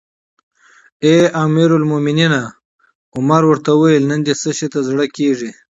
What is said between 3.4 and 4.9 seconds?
ورته وویل: نن دې څه شي ته